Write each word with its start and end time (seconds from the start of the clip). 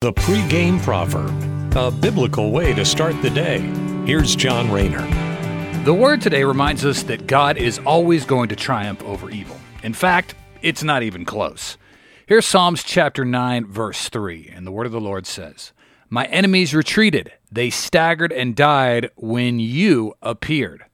The 0.00 0.12
pregame 0.12 0.80
proverb, 0.80 1.76
a 1.76 1.90
biblical 1.90 2.52
way 2.52 2.72
to 2.72 2.84
start 2.84 3.20
the 3.20 3.30
day. 3.30 3.58
Here's 4.06 4.36
John 4.36 4.70
Rayner. 4.70 5.04
The 5.82 5.92
word 5.92 6.22
today 6.22 6.44
reminds 6.44 6.84
us 6.84 7.02
that 7.02 7.26
God 7.26 7.56
is 7.56 7.80
always 7.80 8.24
going 8.24 8.48
to 8.50 8.54
triumph 8.54 9.02
over 9.02 9.28
evil. 9.28 9.56
In 9.82 9.92
fact, 9.92 10.36
it's 10.62 10.84
not 10.84 11.02
even 11.02 11.24
close. 11.24 11.78
Here's 12.26 12.46
Psalms 12.46 12.84
chapter 12.84 13.24
9, 13.24 13.66
verse 13.66 14.08
3, 14.08 14.52
and 14.54 14.64
the 14.64 14.70
word 14.70 14.86
of 14.86 14.92
the 14.92 15.00
Lord 15.00 15.26
says, 15.26 15.72
My 16.08 16.26
enemies 16.26 16.76
retreated, 16.76 17.32
they 17.50 17.68
staggered 17.68 18.30
and 18.32 18.54
died 18.54 19.10
when 19.16 19.58
you 19.58 20.14
appeared. 20.22 20.84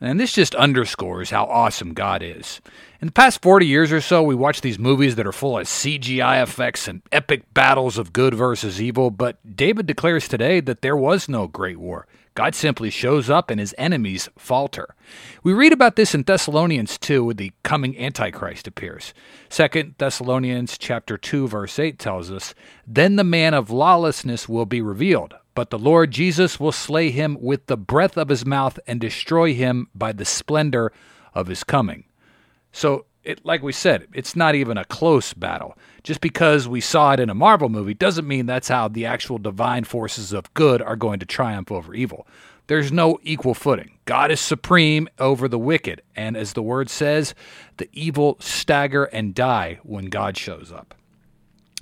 And 0.00 0.18
this 0.18 0.32
just 0.32 0.54
underscores 0.54 1.30
how 1.30 1.44
awesome 1.44 1.92
God 1.92 2.22
is. 2.22 2.62
In 3.02 3.08
the 3.08 3.12
past 3.12 3.42
40 3.42 3.66
years 3.66 3.92
or 3.92 4.00
so, 4.00 4.22
we 4.22 4.34
watch 4.34 4.62
these 4.62 4.78
movies 4.78 5.16
that 5.16 5.26
are 5.26 5.32
full 5.32 5.58
of 5.58 5.66
CGI 5.66 6.42
effects 6.42 6.88
and 6.88 7.02
epic 7.12 7.52
battles 7.52 7.98
of 7.98 8.14
good 8.14 8.32
versus 8.32 8.80
evil, 8.80 9.10
but 9.10 9.36
David 9.56 9.86
declares 9.86 10.26
today 10.26 10.60
that 10.60 10.80
there 10.80 10.96
was 10.96 11.28
no 11.28 11.46
great 11.46 11.78
war. 11.78 12.06
God 12.34 12.54
simply 12.54 12.88
shows 12.88 13.28
up 13.28 13.50
and 13.50 13.60
his 13.60 13.74
enemies 13.76 14.30
falter. 14.38 14.94
We 15.42 15.52
read 15.52 15.72
about 15.72 15.96
this 15.96 16.14
in 16.14 16.22
Thessalonians 16.22 16.96
2 16.96 17.24
when 17.24 17.36
the 17.36 17.52
coming 17.62 17.98
Antichrist 17.98 18.66
appears. 18.66 19.12
2 19.50 19.96
Thessalonians 19.98 20.78
chapter 20.78 21.18
2 21.18 21.48
verse 21.48 21.78
8 21.78 21.98
tells 21.98 22.30
us, 22.30 22.54
"Then 22.86 23.16
the 23.16 23.24
man 23.24 23.52
of 23.52 23.70
lawlessness 23.70 24.48
will 24.48 24.64
be 24.64 24.80
revealed, 24.80 25.34
but 25.54 25.70
the 25.70 25.78
Lord 25.78 26.10
Jesus 26.10 26.58
will 26.60 26.72
slay 26.72 27.10
him 27.10 27.36
with 27.40 27.66
the 27.66 27.76
breath 27.76 28.16
of 28.16 28.28
his 28.28 28.46
mouth 28.46 28.78
and 28.86 29.00
destroy 29.00 29.54
him 29.54 29.88
by 29.94 30.12
the 30.12 30.24
splendor 30.24 30.92
of 31.34 31.46
his 31.48 31.64
coming." 31.64 32.04
So 32.72 33.06
it, 33.22 33.44
like 33.44 33.62
we 33.62 33.72
said, 33.72 34.06
it's 34.14 34.34
not 34.34 34.54
even 34.54 34.78
a 34.78 34.84
close 34.84 35.34
battle. 35.34 35.76
Just 36.02 36.20
because 36.20 36.66
we 36.66 36.80
saw 36.80 37.12
it 37.12 37.20
in 37.20 37.28
a 37.28 37.34
Marvel 37.34 37.68
movie 37.68 37.94
doesn't 37.94 38.26
mean 38.26 38.46
that's 38.46 38.68
how 38.68 38.88
the 38.88 39.04
actual 39.04 39.38
divine 39.38 39.84
forces 39.84 40.32
of 40.32 40.52
good 40.54 40.80
are 40.80 40.96
going 40.96 41.20
to 41.20 41.26
triumph 41.26 41.70
over 41.70 41.94
evil. 41.94 42.26
There's 42.66 42.92
no 42.92 43.18
equal 43.22 43.54
footing. 43.54 43.98
God 44.04 44.30
is 44.30 44.40
supreme 44.40 45.08
over 45.18 45.48
the 45.48 45.58
wicked, 45.58 46.02
and 46.14 46.36
as 46.36 46.52
the 46.52 46.62
word 46.62 46.88
says, 46.88 47.34
the 47.76 47.88
evil 47.92 48.36
stagger 48.40 49.04
and 49.04 49.34
die 49.34 49.80
when 49.82 50.06
God 50.06 50.36
shows 50.36 50.72
up. 50.72 50.94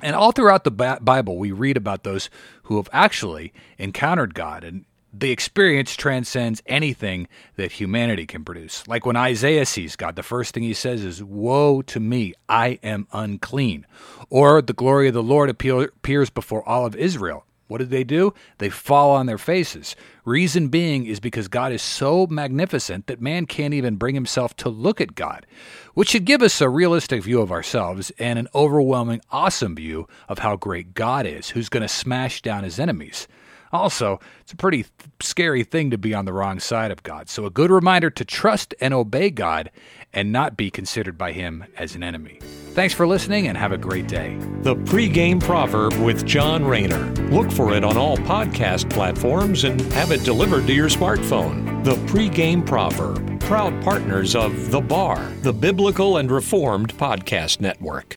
And 0.02 0.14
all 0.14 0.32
throughout 0.32 0.64
the 0.64 0.98
Bible, 1.00 1.38
we 1.38 1.50
read 1.52 1.76
about 1.76 2.04
those 2.04 2.30
who 2.64 2.76
have 2.76 2.88
actually 2.92 3.52
encountered 3.78 4.34
God. 4.34 4.62
And 4.62 4.84
the 5.12 5.30
experience 5.30 5.96
transcends 5.96 6.62
anything 6.66 7.28
that 7.56 7.72
humanity 7.72 8.26
can 8.26 8.44
produce. 8.44 8.86
Like 8.86 9.06
when 9.06 9.16
Isaiah 9.16 9.66
sees 9.66 9.96
God, 9.96 10.16
the 10.16 10.22
first 10.22 10.54
thing 10.54 10.62
he 10.62 10.74
says 10.74 11.02
is, 11.02 11.22
Woe 11.22 11.82
to 11.82 11.98
me, 11.98 12.34
I 12.48 12.78
am 12.82 13.08
unclean. 13.12 13.86
Or 14.30 14.62
the 14.62 14.72
glory 14.72 15.08
of 15.08 15.14
the 15.14 15.22
Lord 15.22 15.50
appears 15.50 16.30
before 16.30 16.68
all 16.68 16.86
of 16.86 16.94
Israel. 16.94 17.44
What 17.68 17.78
did 17.78 17.90
they 17.90 18.02
do? 18.02 18.34
They 18.58 18.70
fall 18.70 19.12
on 19.12 19.26
their 19.26 19.38
faces. 19.38 19.94
Reason 20.24 20.68
being 20.68 21.06
is 21.06 21.20
because 21.20 21.48
God 21.48 21.70
is 21.70 21.82
so 21.82 22.26
magnificent 22.26 23.06
that 23.06 23.20
man 23.20 23.46
can't 23.46 23.74
even 23.74 23.96
bring 23.96 24.14
himself 24.14 24.56
to 24.56 24.68
look 24.68 25.00
at 25.00 25.14
God, 25.14 25.46
which 25.94 26.08
should 26.08 26.24
give 26.24 26.42
us 26.42 26.60
a 26.60 26.68
realistic 26.68 27.22
view 27.22 27.40
of 27.40 27.52
ourselves 27.52 28.10
and 28.18 28.38
an 28.38 28.48
overwhelming, 28.54 29.20
awesome 29.30 29.76
view 29.76 30.08
of 30.28 30.40
how 30.40 30.56
great 30.56 30.94
God 30.94 31.26
is, 31.26 31.50
who's 31.50 31.68
going 31.68 31.82
to 31.82 31.88
smash 31.88 32.42
down 32.42 32.64
his 32.64 32.80
enemies. 32.80 33.28
Also, 33.70 34.18
it's 34.40 34.52
a 34.52 34.56
pretty 34.56 34.84
th- 34.84 34.92
scary 35.20 35.62
thing 35.62 35.90
to 35.90 35.98
be 35.98 36.14
on 36.14 36.24
the 36.24 36.32
wrong 36.32 36.58
side 36.58 36.90
of 36.90 37.02
God. 37.02 37.28
So, 37.28 37.44
a 37.44 37.50
good 37.50 37.70
reminder 37.70 38.08
to 38.08 38.24
trust 38.24 38.74
and 38.80 38.94
obey 38.94 39.30
God 39.30 39.70
and 40.12 40.32
not 40.32 40.56
be 40.56 40.70
considered 40.70 41.18
by 41.18 41.32
Him 41.32 41.64
as 41.76 41.94
an 41.94 42.02
enemy. 42.02 42.40
Thanks 42.78 42.94
for 42.94 43.08
listening 43.08 43.48
and 43.48 43.58
have 43.58 43.72
a 43.72 43.76
great 43.76 44.06
day. 44.06 44.36
The 44.60 44.76
pregame 44.76 45.42
proverb 45.42 45.94
with 45.94 46.24
John 46.24 46.64
Rayner. 46.64 47.12
Look 47.28 47.50
for 47.50 47.74
it 47.74 47.82
on 47.82 47.96
all 47.96 48.16
podcast 48.18 48.88
platforms 48.88 49.64
and 49.64 49.80
have 49.94 50.12
it 50.12 50.22
delivered 50.22 50.68
to 50.68 50.72
your 50.72 50.88
smartphone. 50.88 51.82
The 51.82 51.96
pregame 52.06 52.64
proverb, 52.64 53.40
proud 53.40 53.82
partners 53.82 54.36
of 54.36 54.70
The 54.70 54.80
Bar, 54.80 55.18
the 55.42 55.52
Biblical 55.52 56.18
and 56.18 56.30
Reformed 56.30 56.96
Podcast 56.96 57.60
Network. 57.60 58.16